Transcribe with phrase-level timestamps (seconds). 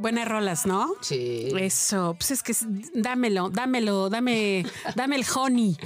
[0.00, 0.94] Buenas rolas, ¿no?
[1.02, 1.48] Sí.
[1.58, 2.54] Eso, pues es que
[2.94, 4.64] dámelo, dámelo, dame,
[4.96, 5.76] dame el honey.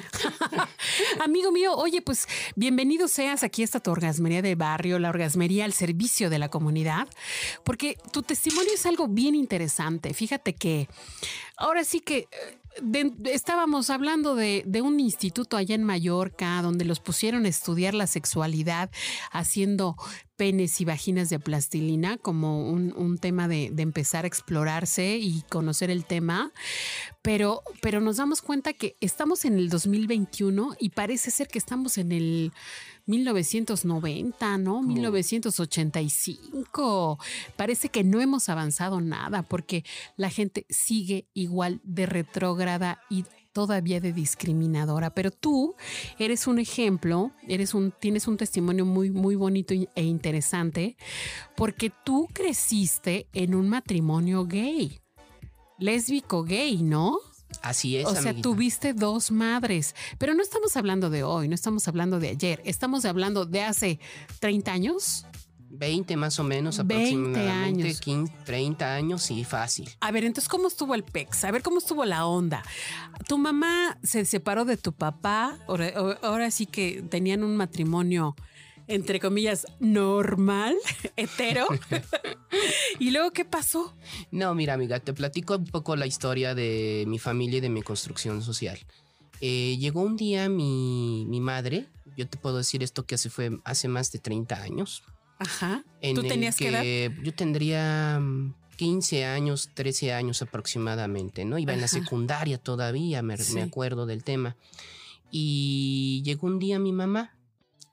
[1.24, 5.64] Amigo mío, oye, pues bienvenido seas aquí a esta tu orgasmería de barrio, la orgasmería
[5.64, 7.08] al servicio de la comunidad,
[7.64, 10.14] porque tu testimonio es algo bien interesante.
[10.14, 10.88] Fíjate que
[11.56, 12.28] ahora sí que eh,
[12.82, 17.94] de- estábamos hablando de, de un instituto allá en Mallorca donde los pusieron a estudiar
[17.94, 18.90] la sexualidad
[19.32, 19.96] haciendo
[20.36, 25.42] penes y vaginas de plastilina como un, un tema de, de empezar a explorarse y
[25.48, 26.52] conocer el tema,
[27.22, 31.98] pero, pero nos damos cuenta que estamos en el 2021 y parece ser que estamos
[31.98, 32.52] en el
[33.06, 34.82] 1990, ¿no?
[34.82, 37.18] 1985.
[37.56, 39.84] Parece que no hemos avanzado nada porque
[40.16, 45.74] la gente sigue igual de retrógrada y todavía de discriminadora, pero tú
[46.18, 50.98] eres un ejemplo, eres un tienes un testimonio muy muy bonito e interesante
[51.56, 55.00] porque tú creciste en un matrimonio gay.
[55.78, 57.16] Lésbico gay, ¿no?
[57.62, 58.42] Así es, O sea, amiguita.
[58.42, 63.04] tuviste dos madres, pero no estamos hablando de hoy, no estamos hablando de ayer, estamos
[63.04, 64.00] hablando de hace
[64.40, 65.26] 30 años.
[65.78, 67.82] 20 más o menos 20 aproximadamente.
[67.82, 68.00] años.
[68.00, 69.90] 15, 30 años, sí, fácil.
[70.00, 71.44] A ver, entonces, ¿cómo estuvo el PEX?
[71.44, 72.62] A ver, ¿cómo estuvo la onda?
[73.28, 78.36] Tu mamá se separó de tu papá, ahora, ahora sí que tenían un matrimonio,
[78.86, 80.76] entre comillas, normal,
[81.16, 81.66] hetero.
[82.98, 83.94] ¿Y luego qué pasó?
[84.30, 87.82] No, mira, amiga, te platico un poco la historia de mi familia y de mi
[87.82, 88.78] construcción social.
[89.40, 93.58] Eh, llegó un día mi, mi madre, yo te puedo decir esto que hace, fue
[93.64, 95.02] hace más de 30 años.
[95.38, 95.84] Ajá.
[96.00, 97.14] en ¿Tú tenías que edad?
[97.22, 101.58] Yo tendría mm, 15 años, 13 años aproximadamente, ¿no?
[101.58, 103.54] Iba en la secundaria todavía, me, Sí.
[103.54, 104.56] me acuerdo del tema.
[105.30, 107.36] Y llegó un día mi mamá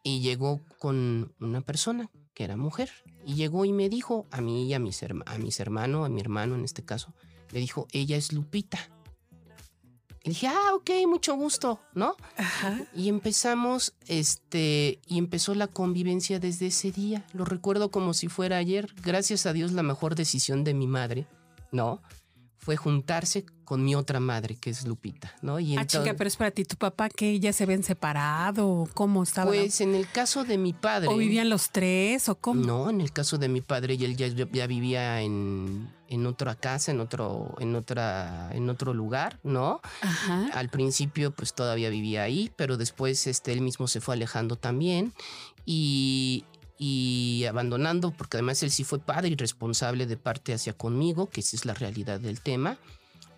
[0.03, 2.91] y llegó con una persona que era mujer.
[3.25, 6.09] Y llegó y me dijo a mí y a mis, herma- a mis hermanos, a
[6.09, 7.13] mi hermano en este caso,
[7.51, 8.79] le dijo, ella es Lupita.
[10.23, 12.15] Y dije, ah, ok, mucho gusto, ¿no?
[12.37, 12.79] Ajá.
[12.95, 17.25] Y empezamos, este, y empezó la convivencia desde ese día.
[17.33, 18.93] Lo recuerdo como si fuera ayer.
[19.03, 21.25] Gracias a Dios, la mejor decisión de mi madre,
[21.71, 22.01] ¿no?
[22.59, 25.59] Fue juntarse con mi otra madre, que es Lupita, ¿no?
[25.59, 28.87] Y Ah, entonces, chica, pero es para ti, tu papá que ya se ven separado,
[28.93, 29.49] ¿cómo estaba?
[29.49, 31.07] pues en el caso de mi padre.
[31.07, 32.63] ¿O vivían los tres o cómo?
[32.63, 36.55] No, en el caso de mi padre, y él ya, ya vivía en, en otra
[36.55, 39.79] casa, en otro, en otra, en otro lugar, ¿no?
[40.01, 40.49] Ajá.
[40.53, 45.13] Al principio, pues todavía vivía ahí, pero después este, él mismo se fue alejando también
[45.65, 46.43] y,
[46.77, 51.39] y abandonando, porque además él sí fue padre y responsable de parte hacia conmigo, que
[51.39, 52.77] esa es la realidad del tema.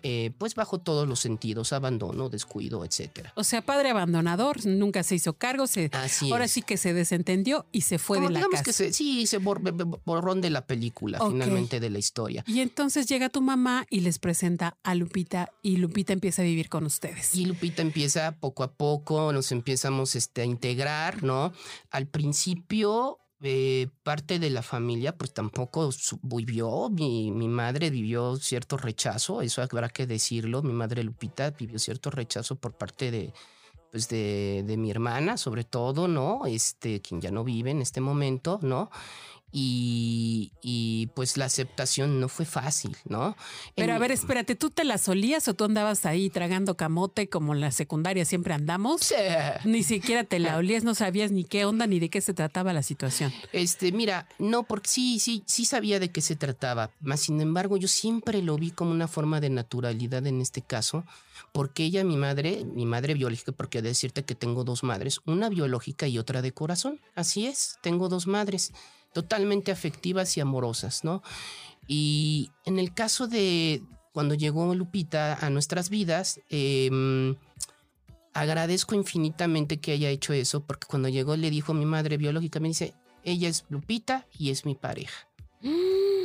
[0.06, 3.32] Eh, pues bajo todos los sentidos, abandono, descuido, etcétera.
[3.36, 6.52] O sea, padre abandonador, nunca se hizo cargo, se, Así ahora es.
[6.52, 8.64] sí que se desentendió y se fue Como de la digamos casa.
[8.64, 12.44] que se- sí, se bor- bor- borrón de la película, finalmente de la historia.
[12.46, 16.68] Y entonces llega tu mamá y les presenta a Lupita y Lupita empieza a vivir
[16.68, 17.34] con ustedes.
[17.34, 21.52] Y Lupita empieza poco a poco, nos empezamos este, a integrar, ¿no?
[21.90, 23.20] Al principio,
[24.02, 25.90] parte de la familia, pues tampoco
[26.22, 31.78] vivió, mi, mi madre vivió cierto rechazo, eso habrá que decirlo, mi madre Lupita vivió
[31.78, 33.32] cierto rechazo por parte de,
[33.90, 36.46] pues de, de mi hermana, sobre todo, ¿no?
[36.46, 38.90] Este, quien ya no vive en este momento, ¿no?
[39.56, 43.36] Y, y, pues la aceptación no fue fácil, ¿no?
[43.76, 47.54] Pero a ver, espérate, ¿tú te la solías o tú andabas ahí tragando camote como
[47.54, 49.02] en la secundaria siempre andamos?
[49.02, 49.14] Sí.
[49.64, 52.72] Ni siquiera te la olías, no sabías ni qué onda ni de qué se trataba
[52.72, 53.32] la situación.
[53.52, 56.90] Este, mira, no, porque sí, sí, sí sabía de qué se trataba.
[57.00, 61.04] Más sin embargo, yo siempre lo vi como una forma de naturalidad en este caso,
[61.52, 66.08] porque ella, mi madre, mi madre biológica, porque decirte que tengo dos madres, una biológica
[66.08, 66.98] y otra de corazón.
[67.14, 68.72] Así es, tengo dos madres
[69.14, 71.22] totalmente afectivas y amorosas, ¿no?
[71.86, 73.82] Y en el caso de
[74.12, 77.36] cuando llegó Lupita a nuestras vidas, em,
[78.32, 82.60] agradezco infinitamente que haya hecho eso, porque cuando llegó le dijo a mi madre biológica,
[82.60, 85.28] me dice, ella es Lupita y es mi pareja.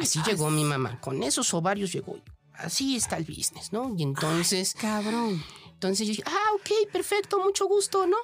[0.02, 2.20] Así llegó mi mamá, con esos ovarios llegó.
[2.54, 3.94] Así está el business, ¿no?
[3.98, 5.42] Y entonces, Cabrón.
[5.72, 8.18] entonces yo dije, ah, ok, perfecto, mucho gusto, ¿no?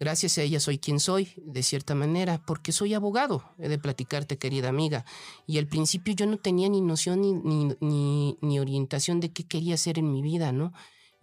[0.00, 4.38] gracias a ella soy quien soy, de cierta manera, porque soy abogado, he de platicarte,
[4.38, 5.04] querida amiga.
[5.46, 9.44] Y al principio yo no tenía ni noción ni, ni, ni- ni orientación de qué
[9.44, 10.72] quería hacer en mi vida, ¿no?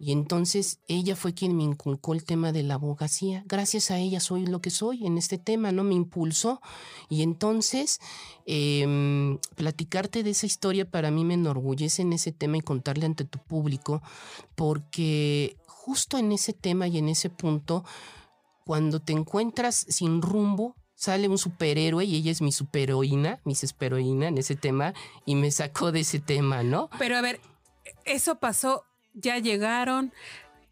[0.04, 3.42] Y entonces ella fue quien me inculcó el tema de la abogacía.
[3.46, 5.82] Gracias a ella soy lo que soy en este tema, ¿no?
[5.82, 6.60] Me impulsó.
[7.08, 8.00] Y entonces,
[8.44, 13.24] em, platicarte de esa historia para mí me enorgullece en ese tema y contarle ante
[13.24, 14.02] tu público,
[14.56, 17.82] porque justo en ese tema y en ese punto,
[18.66, 24.28] cuando te encuentras sin rumbo, sale un superhéroe y ella es mi superheroína, mi superheroína
[24.28, 24.92] en ese tema,
[25.24, 26.90] y me sacó de ese tema, ¿no?
[26.98, 27.40] Pero a ver,
[28.04, 30.12] eso pasó, ya llegaron,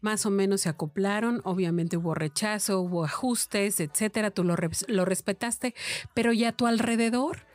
[0.01, 5.05] más o menos se acoplaron, obviamente hubo rechazo, hubo ajustes, etcétera, tú lo, res- lo
[5.05, 5.73] respetaste,
[6.13, 7.45] pero ya a tu alrededor,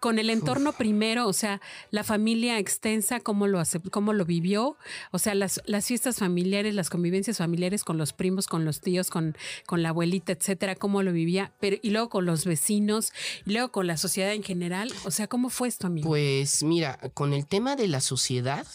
[0.00, 1.60] con el entorno primero, o sea,
[1.90, 4.78] la familia extensa, cómo lo, cómo lo vivió,
[5.10, 9.10] o sea, las, las fiestas familiares, las convivencias familiares con los primos, con los tíos,
[9.10, 9.36] con,
[9.66, 13.12] con la abuelita, etcétera, cómo lo vivía, pero y luego con los vecinos,
[13.44, 16.08] y luego con la sociedad en general, o sea, ¿cómo fue esto, amigo?
[16.08, 18.66] Pues mira, con el tema de la sociedad,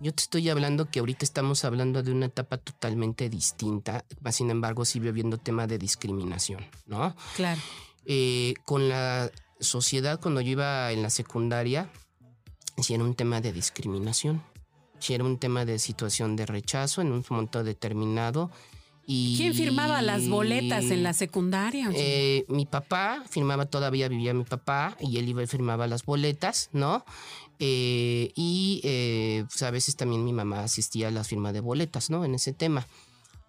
[0.00, 4.50] yo te estoy hablando que ahorita estamos hablando de una etapa totalmente distinta, más sin
[4.50, 7.14] embargo sigue habiendo tema de discriminación, ¿no?
[7.36, 7.60] claro.
[8.10, 9.30] Eh, con la
[9.60, 11.90] sociedad, cuando yo iba en la secundaria,
[12.78, 14.42] sí era un tema de discriminación,
[14.98, 18.50] sí era un tema de situación de rechazo en un momento determinado.
[19.06, 21.90] Y ¿Quién firmaba las boletas en la secundaria?
[21.94, 26.68] Eh, mi papá firmaba, todavía vivía mi papá, y él iba y firmaba las boletas,
[26.72, 27.04] ¿no?
[27.60, 32.10] Eh, y eh, pues a veces también mi mamá asistía a la firma de boletas,
[32.10, 32.24] ¿no?
[32.24, 32.86] En ese tema.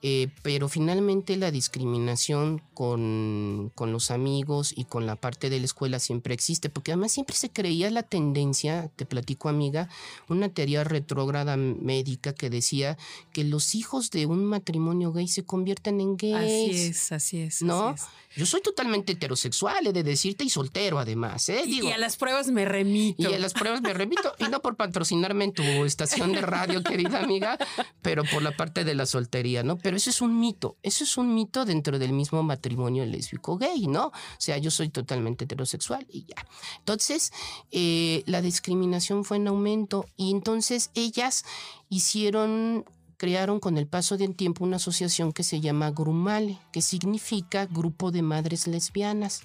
[0.02, 5.66] Eh, pero finalmente la discriminación con, con los amigos y con la parte de la
[5.66, 9.90] escuela siempre existe, porque además siempre se creía la tendencia, te platico amiga,
[10.30, 12.98] una teoría retrógrada médica que decía
[13.34, 16.36] que los hijos de un matrimonio gay se convierten en gays.
[16.36, 17.62] Así es, así es.
[17.62, 17.90] ¿No?
[17.90, 18.10] así es.
[18.38, 21.64] Yo soy totalmente heterosexual, he de decirte, y soltero además, ¿eh?
[21.66, 23.22] Y- Digo, y a las pruebas me remito.
[23.30, 26.84] y a las pruebas me remito, y no por patrocinarme en tu estación de radio,
[26.84, 27.58] querida amiga,
[28.02, 29.78] pero por la parte de la soltería, ¿no?
[29.78, 33.88] Pero eso es un mito, eso es un mito dentro del mismo matrimonio lésbico gay,
[33.88, 34.08] ¿no?
[34.08, 36.46] O sea, yo soy totalmente heterosexual y ya.
[36.80, 37.32] Entonces,
[37.72, 41.46] eh, la discriminación fue en aumento y entonces ellas
[41.90, 42.86] hicieron
[43.20, 48.12] crearon con el paso del tiempo una asociación que se llama Grumale, que significa Grupo
[48.12, 49.42] de Madres Lesbianas,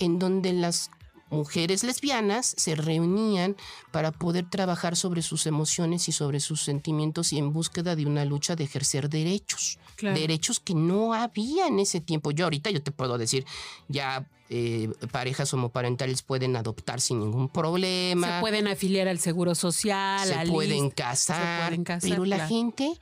[0.00, 0.90] en donde las
[1.32, 3.56] mujeres lesbianas se reunían
[3.90, 8.24] para poder trabajar sobre sus emociones y sobre sus sentimientos y en búsqueda de una
[8.24, 9.78] lucha de ejercer derechos.
[9.96, 10.18] Claro.
[10.18, 12.30] Derechos que no había en ese tiempo.
[12.30, 13.46] Yo ahorita yo te puedo decir,
[13.88, 20.28] ya eh, parejas homoparentales pueden adoptar sin ningún problema Se pueden afiliar al Seguro Social,
[20.28, 22.92] se pueden casar, pueden casar, pero la gente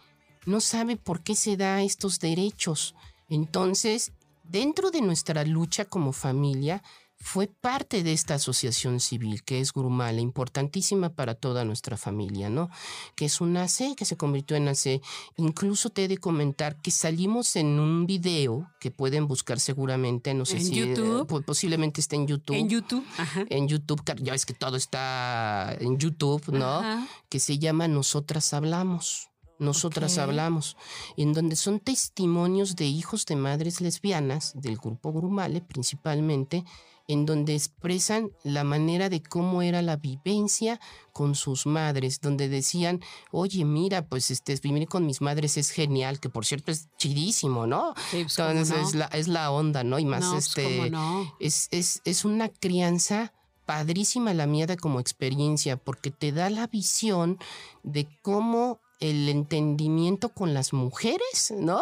[0.47, 2.95] no sabe por qué se da estos derechos.
[3.29, 4.13] Entonces,
[4.45, 6.83] dentro de nuestra lucha como familia,
[7.23, 12.71] fue parte de esta asociación civil que es Grumala, importantísima para toda nuestra familia, ¿no?
[13.15, 15.03] Que es una AC, que se convirtió en AC.
[15.37, 20.47] Incluso te he de comentar que salimos en un video que pueden buscar seguramente, no
[20.47, 21.27] sé ¿En si eh, YouTube?
[21.27, 22.57] po- posiblemente esté en YouTube.
[22.57, 23.05] En YouTube.
[23.19, 23.45] Ajá.
[23.51, 26.79] En YouTube, ya ves que todo está en YouTube, ¿no?
[26.79, 27.07] Ajá.
[27.29, 29.27] que se llama Nosotras Hablamos.
[29.59, 30.17] Nosotras.
[30.17, 30.75] Hablamos,
[31.19, 36.65] en donde son testimonios de hijos de madres lesbianas, del grupo Grumale principalmente,
[37.13, 40.81] en donde expresan la manera de cómo era la vivencia
[41.13, 43.01] con sus madres, donde decían,
[43.33, 47.67] oye, mira, pues este, vivir con mis madres es genial, que por cierto es chidísimo,
[47.67, 47.95] ¿no?
[48.11, 48.89] Sí, pues, ¿cómo Entonces no?
[48.89, 49.99] es, la, es la onda, ¿no?
[49.99, 50.93] Y más No, pues, este
[51.41, 53.33] es, es, es una crianza
[53.67, 57.39] padrísima la mía de como experiencia, porque te da la visión
[57.83, 61.81] de cómo el entendimiento con las mujeres, ¿no?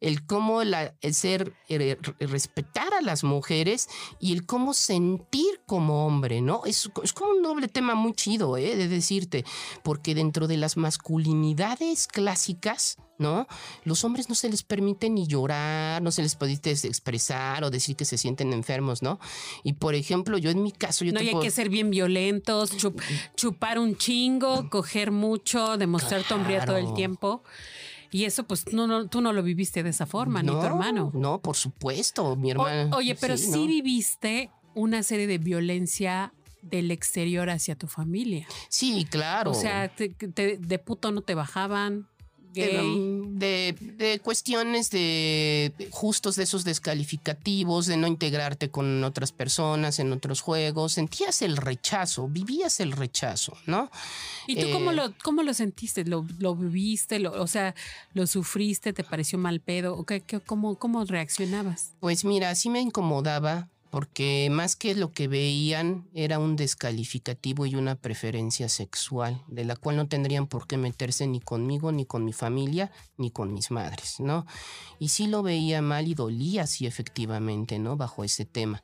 [0.00, 0.74] El cómo el
[1.12, 6.62] ser, re- respetar a las mujeres y el cómo sentir como hombre, ¿no?
[6.64, 8.76] Es, es como un doble tema muy chido, ¿eh?
[8.76, 9.44] De decirte,
[9.82, 13.46] porque dentro de las masculinidades clásicas, ¿no?
[13.84, 17.96] Los hombres no se les permite ni llorar, no se les permite expresar o decir
[17.96, 19.18] que se sienten enfermos, ¿no?
[19.62, 21.90] Y por ejemplo, yo en mi caso, yo No, te y hay que ser bien
[21.90, 23.00] violentos, chup-
[23.36, 27.42] chupar un chingo, coger mucho, demostrar tu hombría todo el tiempo.
[28.10, 31.10] Y eso, pues, no, no, tú no lo viviste de esa forma, ni tu hermano.
[31.14, 32.96] No, por supuesto, mi O- hermana.
[32.96, 33.66] oye, pero sí, ¿no?
[33.66, 38.46] viviste una serie de violencia del exterior hacia tu familia.
[38.68, 39.50] Sí, claro.
[39.50, 42.08] O sea, te- te- de puto no te bajaban,
[42.54, 43.28] gay.
[43.34, 50.12] de, de cuestiones de justos de esos descalificativos, de no integrarte con otras personas en
[50.12, 53.90] otros juegos, sentías el rechazo, vivías el rechazo, ¿no?
[54.46, 56.04] ¿Y tú cómo, eh, lo, cómo lo sentiste?
[56.04, 57.18] ¿Lo, lo viviste?
[57.18, 57.74] Lo- o sea,
[58.12, 58.92] ¿lo sufriste?
[58.92, 59.96] ¿Te pareció mal pedo?
[59.96, 61.92] ¿O qué, qué- cómo, ¿Cómo reaccionabas?
[62.00, 67.76] Pues mira, sí me incomodaba porque más que lo que veían era un descalificativo y
[67.76, 72.24] una preferencia sexual, de la cual no tendrían por qué meterse ni conmigo, ni con
[72.24, 74.46] mi familia, ni con mis madres, ¿no?
[74.98, 77.96] Y sí lo veía mal y dolía, sí, efectivamente, ¿no?
[77.96, 78.82] Bajo ese tema.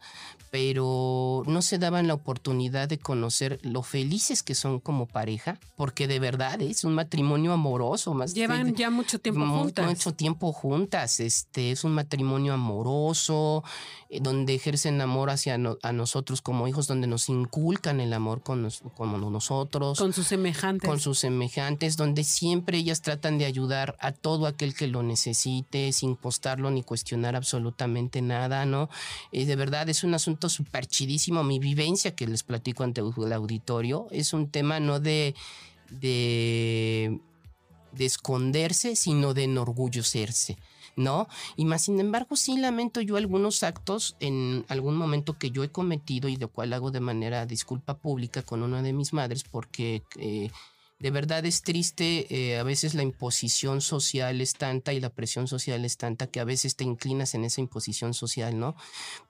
[0.53, 6.07] Pero no se daban la oportunidad de conocer lo felices que son como pareja, porque
[6.07, 9.87] de verdad es un matrimonio amoroso, más Llevan de- ya mucho tiempo juntas.
[9.87, 11.19] Mucho tiempo juntas.
[11.19, 13.65] Este es un matrimonio amoroso,
[14.09, 18.43] eh, donde ejercen amor hacia no- a nosotros como hijos, donde nos inculcan el amor
[18.43, 19.99] con nos- como nosotros.
[19.99, 20.89] Con sus semejantes.
[20.89, 25.93] con sus semejantes, donde siempre ellas tratan de ayudar a todo aquel que lo necesite,
[25.93, 28.89] sin postarlo ni cuestionar absolutamente nada, ¿no?
[29.33, 31.43] Y de verdad es un asunto súper chidísimo.
[31.45, 35.35] Mi vivencia que les platico ante el auditorio es un tema no de,
[35.91, 37.21] de,
[37.93, 40.57] de esconderse, sino de enorgullecerse.
[41.01, 41.29] ¿No?
[41.57, 45.71] Y más sin embargo, sí lamento yo algunos actos en algún momento que yo he
[45.71, 50.03] cometido y de cual hago de manera disculpa pública con una de mis madres porque
[50.17, 50.51] eh,
[51.01, 55.49] de verdad es triste, eh, a veces la imposición social es tanta y la presión
[55.49, 58.77] social es tanta que a veces te inclinas en esa imposición social, ¿no?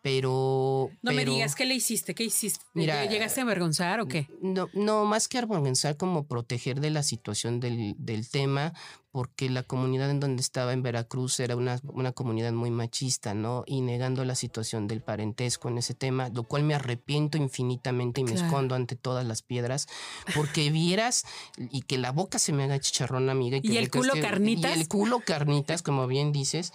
[0.02, 0.90] Pero...
[1.02, 2.12] no me digas, ¿qué le hiciste?
[2.12, 2.64] ¿Qué hiciste?
[2.74, 4.26] Mira, ¿Llegaste a avergonzar o qué?
[4.42, 8.74] no, no, más que avergonzar, como proteger de la situación del, del tema,
[9.12, 13.64] porque la comunidad en donde estaba en Veracruz era una, una comunidad muy machista, ¿no?
[13.66, 18.24] Y negando la situación del parentesco en ese tema, lo cual me arrepiento infinitamente y
[18.24, 18.46] me Claro.
[18.46, 19.88] escondo ante todas las piedras,
[20.34, 21.24] porque vieras
[21.58, 23.56] y que la boca se me haga chicharrón, amiga.
[23.56, 24.76] Y, que ¿Y el culo carnitas?
[24.76, 26.72] Y el culo carnitas, como bien dices,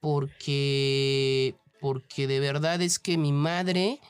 [0.00, 4.00] porque, porque de verdad es que mi madre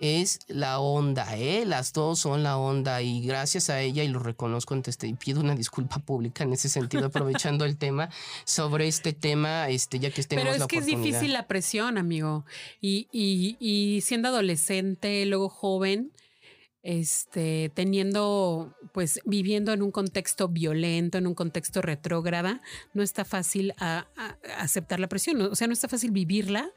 [0.00, 1.64] es la onda, ¿eh?
[1.66, 5.14] Las dos son la onda y gracias a ella, y lo reconozco ante este, y
[5.14, 8.08] pido una disculpa pública en ese sentido, aprovechando el tema,
[8.44, 11.98] sobre este tema, este, ya que tenemos Pero es la que es difícil la presión,
[11.98, 12.44] amigo.
[12.80, 16.12] Y, y, y siendo adolescente, luego joven,
[16.82, 22.62] este, teniendo, pues, viviendo en un contexto violento, en un contexto retrógrada,
[22.94, 25.40] no está fácil a- a- aceptar la presión.
[25.42, 26.70] O sea, no está fácil vivirla.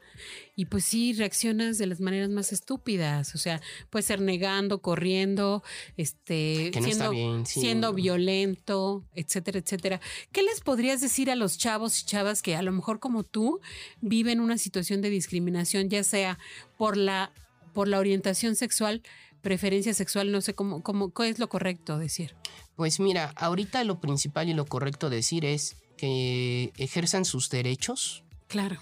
[0.56, 3.34] Y pues sí, reaccionas de las maneras más estúpidas.
[3.34, 5.62] O sea, puede ser negando, corriendo,
[5.96, 7.60] este, no siendo, bien, sí.
[7.60, 10.00] siendo violento, etcétera, etcétera.
[10.32, 13.60] ¿Qué les podrías decir a los chavos y chavas que a lo mejor como tú
[14.00, 16.38] viven una situación de discriminación, ya sea
[16.76, 17.32] por la,
[17.72, 19.02] por la orientación sexual,
[19.44, 22.34] preferencia sexual, no sé cómo, cómo, qué es lo correcto decir?
[22.74, 28.78] Pues mira, ahorita lo principal y lo correcto decir es que ejerzan sus derechos, Claro.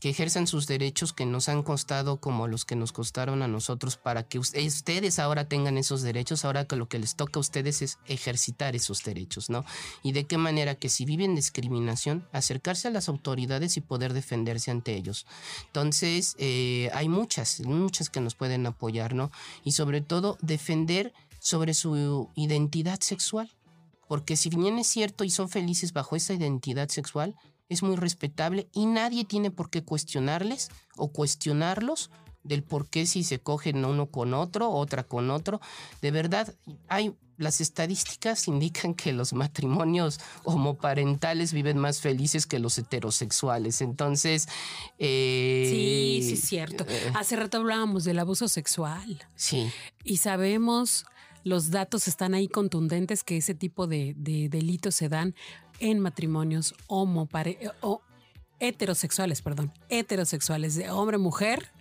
[0.00, 3.96] Que ejerzan sus derechos que nos han costado como los que nos costaron a nosotros
[3.96, 7.82] para que ustedes ahora tengan esos derechos, ahora que lo que les toca a ustedes
[7.82, 9.64] es ejercitar esos derechos, ¿no?
[10.02, 14.70] Y de qué manera que si viven discriminación, acercarse a las autoridades y poder defenderse
[14.70, 15.26] ante ellos.
[15.66, 19.30] Entonces, eh, hay muchas, muchas que nos pueden apoyar, ¿no?
[19.64, 23.50] Y sobre todo, defender sobre su identidad sexual.
[24.08, 27.36] Porque si bien es cierto y son felices bajo esa identidad sexual,
[27.70, 32.10] es muy respetable y nadie tiene por qué cuestionarles o cuestionarlos
[32.42, 35.60] del por qué si se cogen uno con otro, otra con otro.
[36.02, 36.54] De verdad,
[36.88, 43.80] hay las estadísticas indican que los matrimonios homoparentales viven más felices que los heterosexuales.
[43.80, 44.48] Entonces,
[44.98, 46.84] eh, sí, sí es cierto.
[46.88, 49.24] Eh, Hace rato hablábamos del abuso sexual.
[49.36, 49.70] Sí.
[50.04, 51.06] Y sabemos
[51.44, 55.34] los datos están ahí contundentes que ese tipo de, delitos se dan
[55.80, 57.28] en matrimonios homo,
[57.80, 58.02] o
[58.60, 61.72] heterosexuales, perdón, heterosexuales de hombre-mujer.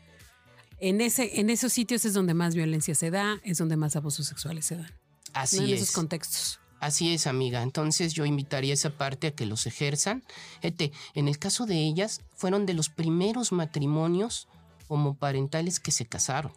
[0.79, 4.27] En, ese, en esos sitios es donde más violencia se da, es donde más abusos
[4.27, 4.91] sexuales se dan.
[5.33, 5.63] Así es.
[5.63, 6.59] En esos contextos.
[6.79, 7.61] Así es, amiga.
[7.61, 10.23] Entonces yo invitaría a esa parte a que los ejerzan.
[10.61, 14.47] en el caso de ellas, fueron de los primeros matrimonios
[14.87, 16.53] homoparentales que se casaron.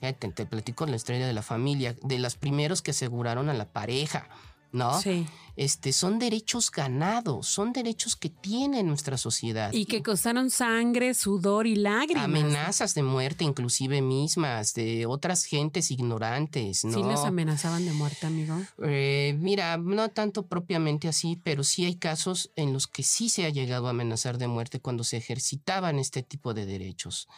[0.00, 3.72] Te, te, platico la estrella de la familia, de las primeros que aseguraron a la
[3.72, 4.28] pareja,
[4.74, 5.00] ¿no?
[5.00, 5.26] Sí.
[5.56, 9.72] Este, son derechos ganados, son derechos que tiene nuestra sociedad.
[9.72, 12.24] Y que costaron sangre, sudor y lágrimas.
[12.24, 16.94] Amenazas de muerte, inclusive mismas, de otras gentes ignorantes, ¿no?
[16.94, 18.56] ¿Sí les amenazaban de muerte, amigo?
[18.82, 23.46] Eh, mira, no tanto propiamente así, pero sí hay casos en los que sí se
[23.46, 27.28] ha llegado a amenazar de muerte cuando se ejercitaban este tipo de derechos.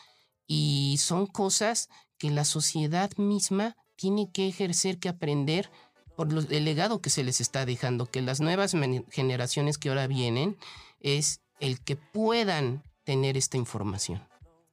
[0.46, 5.70] Y son cosas que la sociedad misma tiene que ejercer, que aprender
[6.16, 8.74] por el legado que se les está dejando, que las nuevas
[9.10, 10.56] generaciones que ahora vienen
[11.00, 14.22] es el que puedan tener esta información.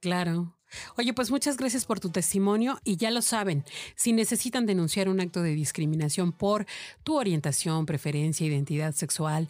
[0.00, 0.56] Claro.
[0.96, 5.20] Oye, pues muchas gracias por tu testimonio y ya lo saben, si necesitan denunciar un
[5.20, 6.66] acto de discriminación por
[7.04, 9.48] tu orientación, preferencia, identidad sexual,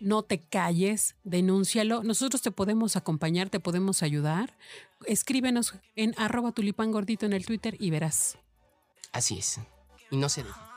[0.00, 2.02] no te calles, denúncialo.
[2.02, 4.56] Nosotros te podemos acompañar, te podemos ayudar.
[5.06, 8.38] Escríbenos en arroba tulipán gordito en el Twitter y verás.
[9.12, 9.60] Así es.
[10.10, 10.67] Y no se deje.